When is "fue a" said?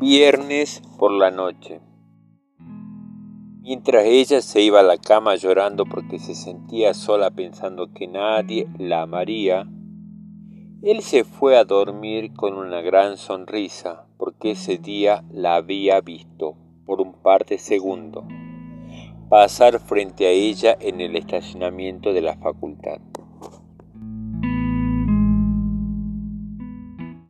11.24-11.66